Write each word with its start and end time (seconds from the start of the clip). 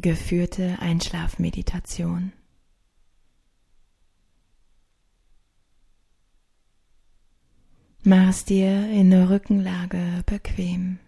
geführte 0.00 0.78
Einschlafmeditation. 0.80 2.32
Mach 8.02 8.28
es 8.28 8.44
dir 8.44 8.88
in 8.90 9.10
der 9.10 9.30
Rückenlage 9.30 10.22
bequem. 10.26 10.98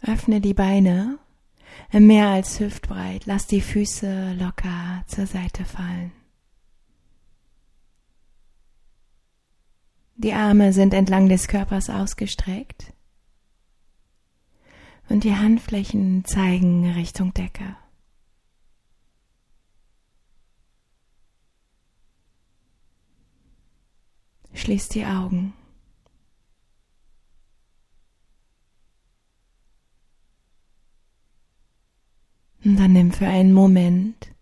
Öffne 0.00 0.40
die 0.40 0.54
Beine 0.54 1.18
mehr 1.92 2.28
als 2.28 2.58
hüftbreit. 2.60 3.26
Lass 3.26 3.46
die 3.46 3.60
Füße 3.60 4.34
locker 4.34 5.04
zur 5.06 5.26
Seite 5.26 5.64
fallen. 5.64 6.12
Die 10.16 10.32
Arme 10.32 10.72
sind 10.72 10.94
entlang 10.94 11.28
des 11.28 11.46
Körpers 11.46 11.90
ausgestreckt 11.90 12.92
und 15.08 15.24
die 15.24 15.36
Handflächen 15.36 16.24
zeigen 16.24 16.90
Richtung 16.90 17.34
Decke. 17.34 17.76
Schließ 24.54 24.88
die 24.88 25.04
Augen. 25.04 25.54
Und 32.64 32.76
dann 32.76 32.92
nimm 32.92 33.12
für 33.12 33.26
einen 33.26 33.52
Moment 33.52 34.32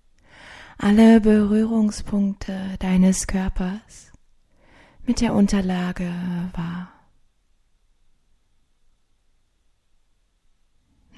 alle 0.76 1.20
Berührungspunkte 1.20 2.76
deines 2.78 3.26
Körpers 3.26 4.12
mit 5.06 5.20
der 5.20 5.34
Unterlage 5.34 6.10
wahr. 6.54 6.99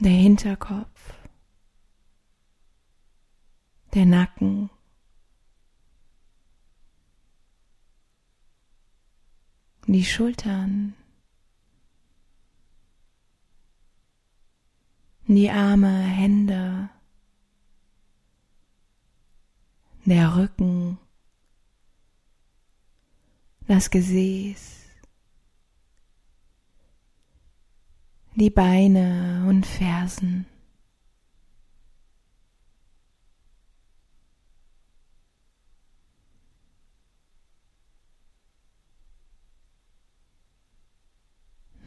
Der 0.04 0.10
Hinterkopf, 0.10 1.14
der 3.94 4.04
Nacken, 4.04 4.68
die 9.86 10.04
Schultern, 10.04 10.94
die 15.28 15.48
Arme, 15.48 16.00
Hände, 16.00 16.90
der 20.04 20.34
Rücken, 20.34 20.98
das 23.68 23.88
Gesäß, 23.88 24.81
die 28.42 28.50
Beine 28.50 29.44
und 29.48 29.64
Fersen. 29.64 30.46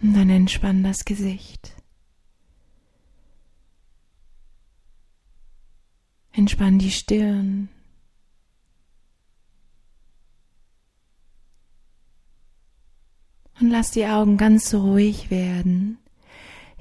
Und 0.02 0.14
dann 0.14 0.30
entspann 0.30 0.82
das 0.82 1.04
Gesicht. 1.04 1.76
Entspann 6.32 6.80
die 6.80 6.92
Stirn. 6.92 7.68
Und 13.60 13.72
lass 13.72 13.92
die 13.92 14.06
Augen 14.06 14.38
ganz 14.38 14.74
ruhig 14.74 15.30
werden 15.30 15.98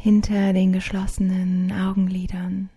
hinter 0.05 0.53
den 0.53 0.75
geschlossenen 0.75 1.73
Augenlidern. 1.73 2.69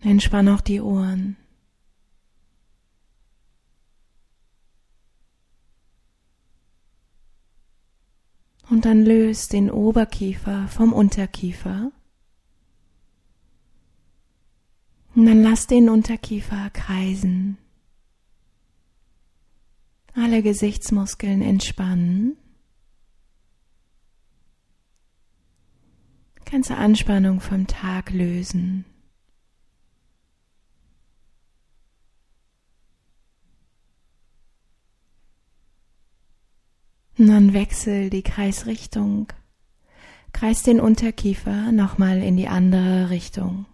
Entspann 0.00 0.48
auch 0.48 0.62
die 0.62 0.80
Ohren. 0.80 1.36
Und 8.70 8.86
dann 8.86 9.04
löst 9.04 9.52
den 9.52 9.70
Oberkiefer 9.70 10.66
vom 10.68 10.94
Unterkiefer. 10.94 11.92
Und 15.14 15.26
dann 15.26 15.42
lass 15.42 15.66
den 15.66 15.90
Unterkiefer 15.90 16.70
kreisen. 16.70 17.58
Alle 20.14 20.42
Gesichtsmuskeln 20.42 21.42
entspannen. 21.42 22.36
Ganze 26.44 26.76
Anspannung 26.76 27.40
vom 27.40 27.66
Tag 27.68 28.10
lösen. 28.10 28.84
Und 37.20 37.26
dann 37.28 37.52
wechsel 37.52 38.08
die 38.08 38.22
Kreisrichtung. 38.22 39.32
Kreis 40.32 40.62
den 40.62 40.80
Unterkiefer 40.80 41.70
nochmal 41.70 42.22
in 42.22 42.36
die 42.36 42.48
andere 42.48 43.10
Richtung. 43.10 43.66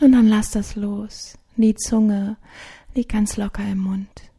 Und 0.00 0.12
dann 0.12 0.26
lass 0.26 0.50
das 0.50 0.76
los. 0.76 1.38
Die 1.56 1.74
Zunge 1.74 2.36
liegt 2.94 3.12
ganz 3.12 3.36
locker 3.36 3.62
im 3.62 3.78
Mund. 3.78 4.30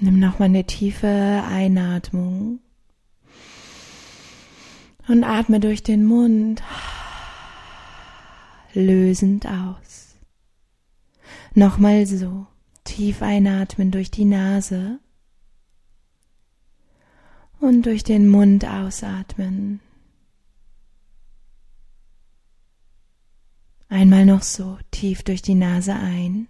Nimm 0.00 0.20
nochmal 0.20 0.46
eine 0.46 0.64
tiefe 0.64 1.42
Einatmung 1.48 2.60
und 5.08 5.24
atme 5.24 5.58
durch 5.58 5.82
den 5.82 6.06
Mund 6.06 6.62
lösend 8.74 9.46
aus. 9.46 10.14
Nochmal 11.54 12.06
so. 12.06 12.46
Tief 12.88 13.20
einatmen 13.20 13.90
durch 13.90 14.10
die 14.10 14.24
Nase 14.24 14.98
und 17.60 17.82
durch 17.82 18.02
den 18.02 18.26
Mund 18.26 18.64
ausatmen. 18.66 19.80
Einmal 23.90 24.24
noch 24.24 24.42
so 24.42 24.78
tief 24.90 25.22
durch 25.22 25.42
die 25.42 25.54
Nase 25.54 25.92
ein. 25.92 26.48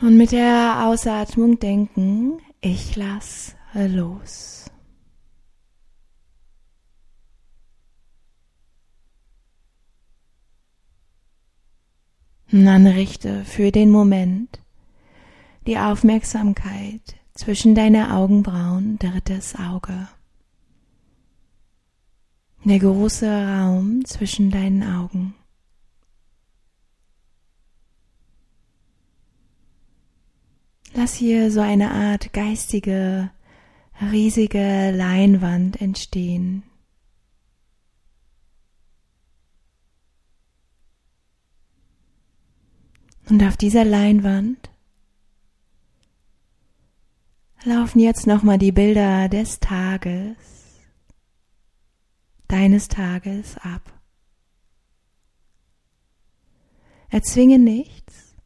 Und 0.00 0.16
mit 0.16 0.32
der 0.32 0.86
Ausatmung 0.86 1.58
denken, 1.58 2.40
ich 2.62 2.96
lass 2.96 3.54
los. 3.74 4.70
Dann 12.50 12.86
richte 12.86 13.44
für 13.44 13.72
den 13.72 13.90
Moment 13.90 14.60
die 15.66 15.78
Aufmerksamkeit 15.78 17.16
zwischen 17.34 17.74
deine 17.74 18.14
Augenbrauen, 18.14 18.98
drittes 18.98 19.56
Auge. 19.56 20.08
Der 22.64 22.78
große 22.78 23.28
Raum 23.28 24.04
zwischen 24.04 24.50
deinen 24.50 24.82
Augen. 24.82 25.34
Lass 30.94 31.14
hier 31.14 31.50
so 31.50 31.60
eine 31.60 31.90
Art 31.90 32.32
geistige, 32.32 33.30
riesige 34.00 34.92
Leinwand 34.92 35.80
entstehen. 35.80 36.62
Und 43.28 43.42
auf 43.42 43.56
dieser 43.56 43.84
Leinwand 43.84 44.70
laufen 47.64 47.98
jetzt 47.98 48.26
nochmal 48.26 48.58
die 48.58 48.70
Bilder 48.70 49.28
des 49.28 49.58
Tages, 49.58 50.36
deines 52.46 52.86
Tages 52.86 53.56
ab. 53.58 53.92
Erzwinge 57.08 57.58
nichts. 57.58 58.36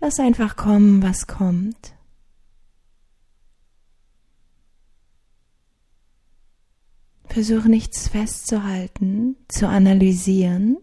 Lass 0.00 0.20
einfach 0.20 0.56
kommen, 0.56 1.02
was 1.02 1.26
kommt. 1.26 1.94
Versuche 7.24 7.68
nichts 7.68 8.08
festzuhalten, 8.08 9.36
zu 9.48 9.68
analysieren. 9.68 10.78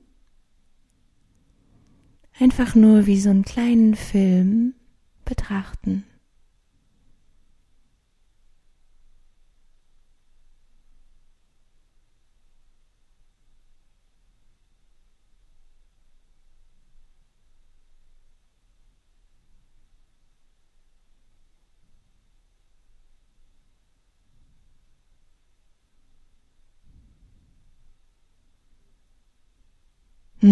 Einfach 2.40 2.76
nur 2.76 3.06
wie 3.06 3.20
so 3.20 3.30
einen 3.30 3.44
kleinen 3.46 3.96
Film 3.96 4.74
betrachten. 5.24 6.04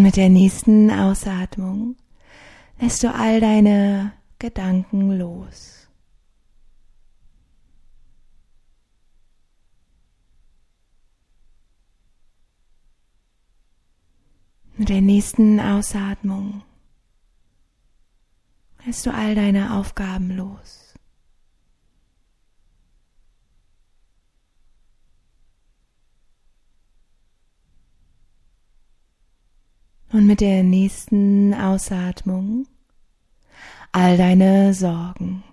Mit 0.01 0.15
der 0.15 0.29
nächsten 0.29 0.89
Ausatmung 0.89 1.95
lässt 2.79 3.03
du 3.03 3.13
all 3.13 3.39
deine 3.39 4.13
Gedanken 4.39 5.17
los. 5.17 5.87
Mit 14.75 14.89
der 14.89 15.01
nächsten 15.01 15.59
Ausatmung 15.59 16.63
lässt 18.85 19.05
du 19.05 19.13
all 19.13 19.35
deine 19.35 19.75
Aufgaben 19.77 20.35
los. 20.35 20.82
Und 30.13 30.27
mit 30.27 30.41
der 30.41 30.61
nächsten 30.61 31.55
Ausatmung 31.55 32.67
all 33.91 34.15
deine 34.15 34.71
Sorgen. 34.75 35.43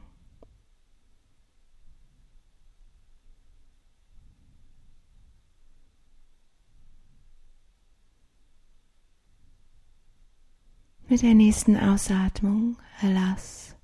Mit 11.09 11.23
der 11.23 11.33
nächsten 11.33 11.79
Ausatmung 11.79 12.77
lass 13.01 13.75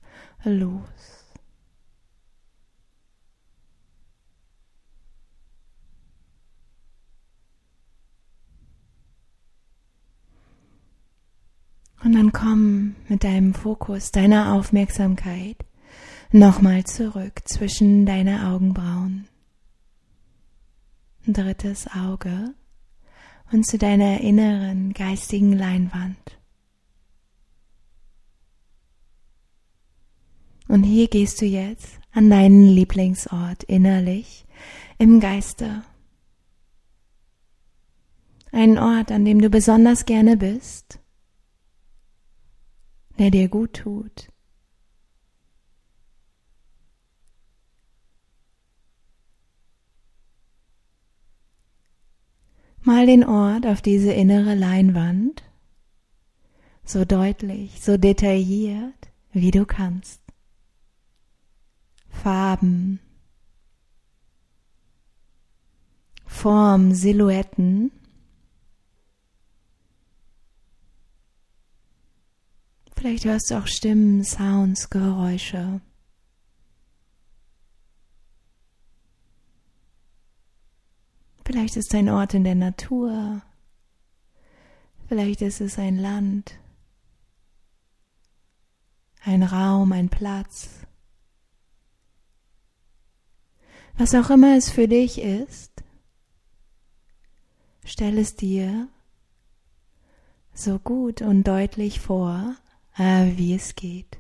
los. 0.45 1.16
Und 12.07 12.13
dann 12.13 12.31
komm 12.33 12.95
mit 13.09 13.25
deinem 13.25 13.53
Fokus, 13.53 14.13
deiner 14.13 14.55
Aufmerksamkeit 14.55 15.57
nochmal 16.31 16.85
zurück 16.85 17.41
zwischen 17.47 18.07
deine 18.07 18.47
Augenbrauen. 18.47 19.27
Drittes 21.27 21.89
Auge 21.89 22.55
und 23.51 23.67
zu 23.67 23.77
deiner 23.77 24.21
inneren 24.21 24.93
geistigen 24.93 25.53
Leinwand. 25.53 26.39
Und 30.69 30.85
hier 30.85 31.09
gehst 31.09 31.41
du 31.41 31.45
jetzt 31.45 31.99
an 32.13 32.31
deinen 32.31 32.69
Lieblingsort 32.69 33.65
innerlich 33.65 34.47
im 34.99 35.19
Geiste. 35.19 35.83
Einen 38.53 38.79
Ort, 38.79 39.11
an 39.11 39.25
dem 39.25 39.41
du 39.41 39.51
besonders 39.51 40.05
gerne 40.05 40.37
bist 40.37 41.01
der 43.19 43.31
dir 43.31 43.49
gut 43.49 43.75
tut. 43.75 44.29
Mal 52.83 53.07
den 53.07 53.25
Ort 53.25 53.67
auf 53.67 53.83
diese 53.83 54.13
innere 54.13 54.55
Leinwand, 54.55 55.43
so 56.85 57.05
deutlich, 57.05 57.83
so 57.83 57.97
detailliert, 57.97 59.11
wie 59.33 59.51
du 59.51 59.67
kannst. 59.67 60.21
Farben, 62.09 63.01
Form, 66.27 66.93
Silhouetten 66.93 67.91
Vielleicht 73.07 73.25
hörst 73.25 73.53
du 73.53 73.59
auch 73.59 73.69
Stimmen, 73.69 74.25
Sounds, 74.25 74.91
Geräusche. 74.91 75.81
Vielleicht 81.45 81.77
ist 81.77 81.95
ein 81.95 82.09
Ort 82.09 82.35
in 82.35 82.43
der 82.43 82.57
Natur. 82.57 83.43
Vielleicht 85.07 85.41
ist 85.41 85.61
es 85.61 85.79
ein 85.79 85.99
Land, 85.99 86.59
ein 89.23 89.45
Raum, 89.45 89.93
ein 89.93 90.09
Platz. 90.09 90.69
Was 93.97 94.17
auch 94.17 94.31
immer 94.31 94.57
es 94.57 94.69
für 94.69 94.89
dich 94.89 95.21
ist, 95.21 95.85
stell 97.85 98.19
es 98.19 98.35
dir 98.35 98.89
so 100.53 100.81
gut 100.81 101.23
und 101.23 101.45
deutlich 101.45 102.01
vor, 102.01 102.57
wie 103.37 103.55
es 103.55 103.75
geht. 103.75 104.19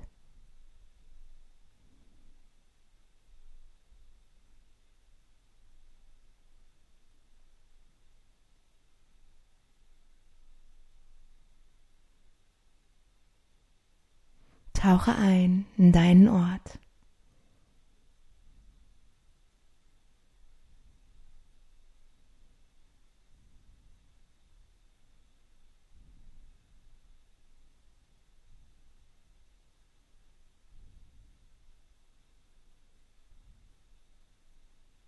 Tauche 14.75 15.17
ein 15.17 15.67
in 15.79 15.91
deinen 15.91 16.29
Ort. 16.29 16.79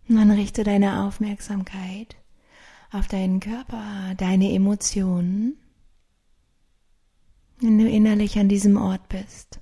Und 0.08 0.16
dann 0.16 0.27
richte 0.38 0.64
deine 0.64 1.04
Aufmerksamkeit 1.04 2.16
auf 2.90 3.08
deinen 3.08 3.40
Körper, 3.40 4.14
deine 4.16 4.52
Emotionen, 4.52 5.58
wenn 7.60 7.78
du 7.78 7.88
innerlich 7.88 8.38
an 8.38 8.48
diesem 8.48 8.76
Ort 8.76 9.08
bist. 9.08 9.60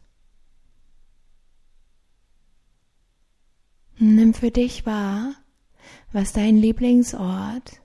Nimm 3.98 4.34
für 4.34 4.50
dich 4.50 4.84
wahr, 4.84 5.34
was 6.12 6.32
dein 6.32 6.56
Lieblingsort 6.56 7.80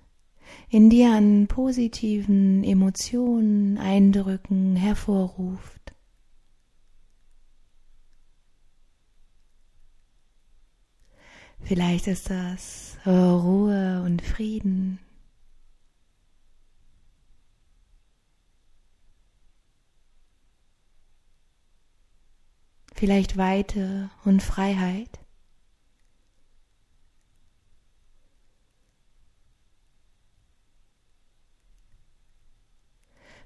in 0.70 0.90
dir 0.90 1.12
an 1.12 1.48
positiven 1.48 2.64
Emotionen, 2.64 3.78
Eindrücken 3.78 4.76
hervorruft. 4.76 5.81
Vielleicht 11.64 12.08
ist 12.08 12.30
das 12.30 12.98
Ruhe 13.06 14.04
und 14.04 14.22
Frieden. 14.22 15.00
Vielleicht 22.94 23.36
Weite 23.38 24.12
und 24.26 24.44
Freiheit. 24.44 25.20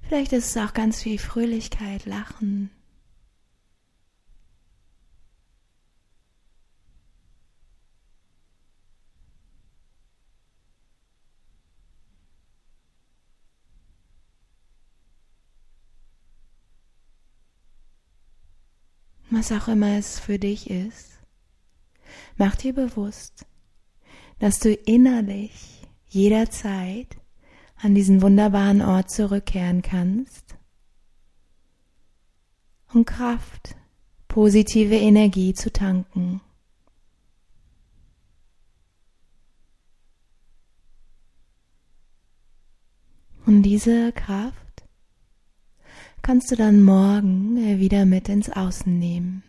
Vielleicht 0.02 0.34
ist 0.34 0.56
es 0.56 0.58
auch 0.58 0.74
ganz 0.74 1.02
viel 1.02 1.18
Fröhlichkeit, 1.18 2.06
Lachen. 2.06 2.70
Was 19.36 19.52
auch 19.52 19.68
immer 19.68 19.98
es 19.98 20.20
für 20.20 20.40
dich 20.40 20.70
ist, 20.70 21.20
mach 22.38 22.56
dir 22.56 22.74
bewusst, 22.74 23.46
dass 24.40 24.60
du 24.60 24.74
innerlich 24.74 25.82
jederzeit 26.08 27.18
an 27.78 27.96
diesen 27.96 28.22
wunderbaren 28.22 28.82
Ort 28.82 29.12
zurückkehren 29.12 29.82
kannst 29.82 30.56
um 32.96 33.06
Kraft, 33.06 33.76
positive 34.28 34.96
Energie 34.96 35.54
zu 35.54 35.72
tanken. 35.72 36.42
Und 43.46 43.64
diese 43.64 44.12
Kraft 44.14 44.65
kannst 46.26 46.50
du 46.50 46.56
dann 46.56 46.82
morgen 46.82 47.56
wieder 47.80 48.04
mit 48.08 48.30
ins 48.30 48.50
Außen 48.50 48.98
nehmen. 48.98 49.44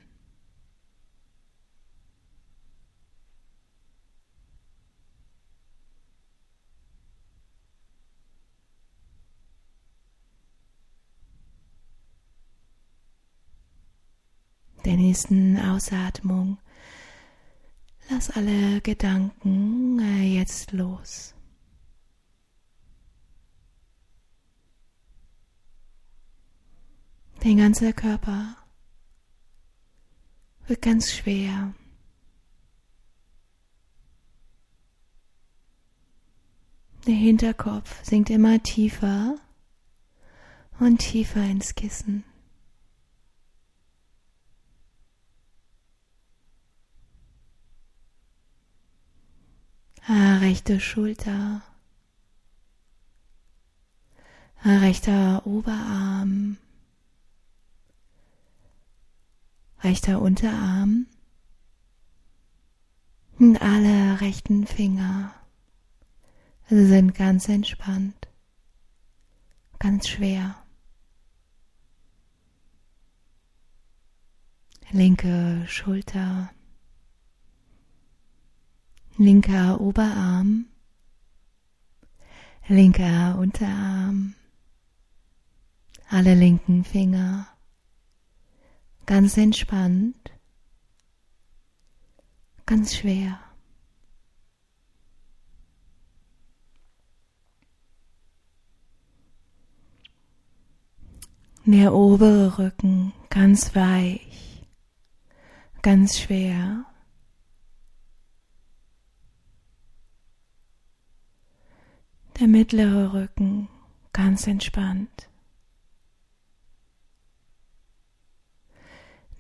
der 14.85 14.97
nächsten 14.97 15.59
Ausatmung 15.59 16.59
lass 18.09 18.31
alle 18.31 18.81
Gedanken 18.83 19.99
äh, 19.99 20.39
jetzt 20.39 20.71
los. 20.71 21.36
Dein 27.47 27.59
ganzer 27.59 27.93
Körper 27.93 28.57
wird 30.67 30.83
ganz 30.83 31.13
schwer. 31.13 31.73
Der 37.07 37.15
Hinterkopf 37.15 38.03
sinkt 38.03 38.31
immer 38.31 38.61
tiefer 38.65 39.37
und 40.81 40.99
tiefer 40.99 41.45
ins 41.45 41.77
Kissen. 41.77 42.25
Ah, 50.05 50.39
rechte 50.39 50.81
Schulter, 50.81 51.63
ah, 54.65 54.79
rechter 54.79 55.47
Oberarm, 55.47 56.59
rechter 59.83 60.21
Unterarm 60.21 61.07
und 63.39 63.61
alle 63.61 64.21
rechten 64.21 64.67
Finger 64.67 65.35
sind 66.69 67.15
ganz 67.15 67.49
entspannt, 67.49 68.29
ganz 69.79 70.09
schwer. 70.09 70.57
Linke 74.91 75.65
Schulter, 75.67 76.51
linker 79.19 79.81
Oberarm, 79.81 80.67
linker 82.69 83.39
Unterarm, 83.39 84.35
alle 86.09 86.35
linken 86.35 86.85
Finger, 86.85 87.49
ganz 89.07 89.37
entspannt, 89.37 90.33
ganz 92.67 92.97
schwer. 92.97 93.41
Der 101.65 101.95
obere 101.95 102.59
Rücken 102.59 103.13
ganz 103.29 103.75
weich, 103.75 104.65
ganz 105.83 106.19
schwer. 106.19 106.85
Der 112.39 112.47
mittlere 112.47 113.15
Rücken 113.15 113.69
ganz 114.13 114.47
entspannt. 114.47 115.29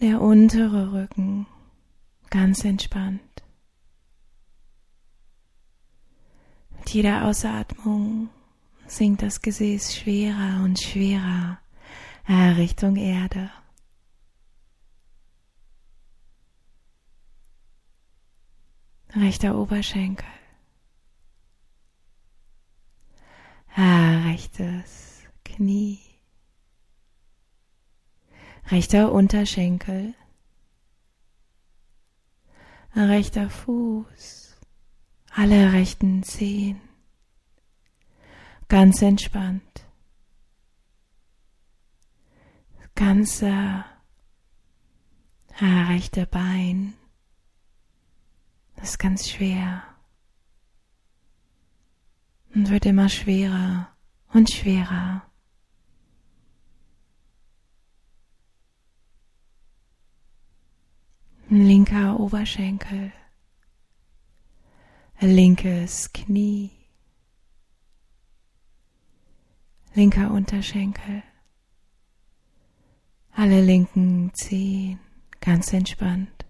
Der 0.00 0.21
untere 0.21 0.93
Rücken 0.93 1.47
ganz 2.29 2.65
entspannt. 2.65 3.23
Mit 6.79 6.91
jeder 6.91 7.25
Ausatmung 7.25 8.29
sinkt 8.87 9.23
das 9.23 9.41
Gesäß 9.41 9.97
schwerer 9.97 10.62
und 10.62 10.79
schwerer 10.79 11.59
Richtung 12.29 12.97
Erde. 12.97 13.50
Rechter 19.15 19.57
Oberschenkel. 19.57 20.26
Ah, 23.75 24.25
rechtes 24.25 25.23
Knie. 25.45 26.00
Rechter 28.76 29.11
Unterschenkel. 29.11 30.12
Rechter 32.95 33.49
Fuß. 33.49 34.54
Alle 35.30 35.73
rechten 35.73 36.23
Zehen. 36.23 36.78
Ganz 38.68 39.00
entspannt. 39.00 39.87
Das 42.78 42.95
ganze 42.95 43.49
ah, 45.59 45.85
rechte 45.88 46.26
Bein. 46.26 46.92
Das 48.75 48.90
ist 48.90 48.99
ganz 48.99 49.26
schwer 49.26 49.85
und 52.54 52.68
wird 52.68 52.85
immer 52.85 53.09
schwerer 53.09 53.88
und 54.35 54.50
schwerer. 54.50 55.23
Linker 61.49 62.19
Oberschenkel, 62.19 63.12
linkes 65.21 66.12
Knie, 66.12 66.73
linker 69.95 70.33
Unterschenkel, 70.33 71.23
alle 73.31 73.62
linken 73.62 74.35
Zehen. 74.35 74.99
Ganz 75.41 75.73
entspannt, 75.73 76.47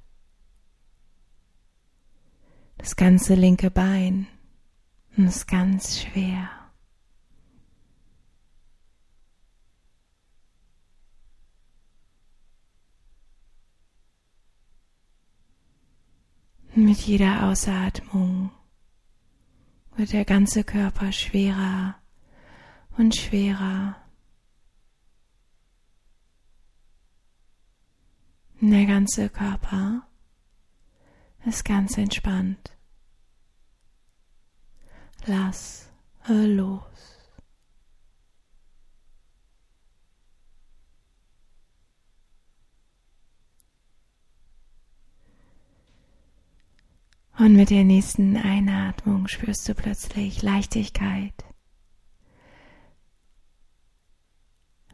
das 2.79 2.97
ganze 2.97 3.35
linke 3.35 3.71
Bein 3.71 4.27
ist 5.19 5.47
ganz 5.47 6.01
schwer. 6.01 6.56
Mit 16.79 16.99
jeder 17.07 17.45
Ausatmung 17.49 18.51
wird 19.97 20.13
der 20.13 20.27
ganze 20.27 20.63
Körper 20.63 21.11
schwerer 21.11 21.95
und 22.99 23.17
schwerer. 23.17 23.97
Der 28.61 28.85
ganze 28.85 29.31
Körper 29.31 30.07
ist 31.47 31.65
ganz 31.65 31.97
entspannt. 31.97 32.77
Lass 35.25 35.89
los. 36.29 37.16
Und 47.39 47.53
mit 47.55 47.69
der 47.69 47.85
nächsten 47.85 48.37
Einatmung 48.37 49.29
spürst 49.29 49.69
du 49.69 49.75
plötzlich 49.75 50.43
Leichtigkeit. 50.43 51.35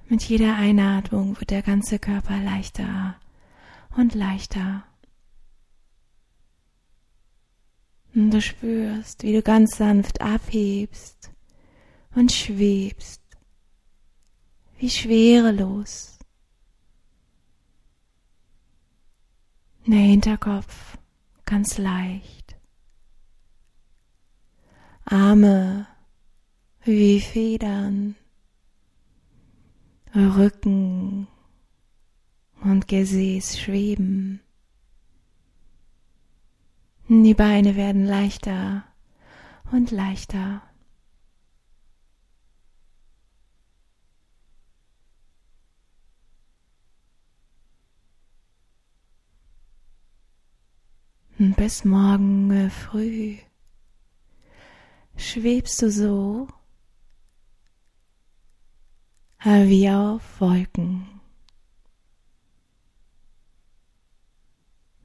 Mit 0.08 0.25
jeder 0.25 0.56
Einatmung 0.56 1.38
wird 1.38 1.50
der 1.50 1.62
ganze 1.62 2.00
Körper 2.00 2.38
leichter 2.40 3.16
und 3.96 4.14
leichter. 4.14 4.84
Und 8.12 8.32
du 8.32 8.42
spürst, 8.42 9.22
wie 9.22 9.32
du 9.32 9.42
ganz 9.42 9.76
sanft 9.76 10.20
abhebst 10.20 11.30
und 12.14 12.32
schwebst, 12.32 13.22
wie 14.78 14.90
schwerelos. 14.90 16.18
Der 19.87 19.99
Hinterkopf 19.99 20.99
ganz 21.52 21.76
leicht. 21.76 22.56
Arme 25.04 25.87
wie 26.82 27.21
Federn, 27.21 28.14
Rücken 30.14 31.28
und 32.62 32.88
Gesäß 32.88 33.61
schweben. 33.61 34.40
Die 37.09 37.35
Beine 37.35 37.76
werden 37.76 38.06
leichter 38.06 38.85
und 39.73 39.90
leichter. 39.90 40.62
Bis 51.50 51.84
morgen 51.84 52.70
früh 52.70 53.37
schwebst 55.16 55.82
du 55.82 55.90
so 55.90 56.49
wie 59.44 59.90
auf 59.90 60.40
Wolken. 60.40 61.20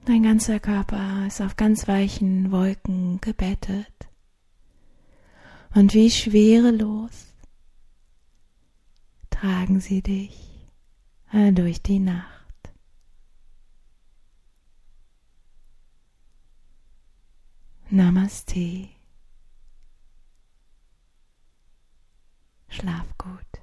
Dein 0.06 0.22
ganzer 0.22 0.60
Körper 0.60 1.25
ist 1.25 1.41
auf 1.41 1.56
ganz 1.56 1.88
weichen 1.88 2.51
Wolken 2.51 3.20
gebettet 3.20 4.08
und 5.74 5.96
wie 5.96 6.12
schwerelos 6.12 7.34
tragen 9.32 9.79
sie 9.79 10.03
dich 10.03 10.70
durch 11.32 11.82
die 11.82 12.00
Nacht. 12.00 12.37
Namaste. 17.89 18.89
Schlaf 22.67 23.17
gut. 23.17 23.57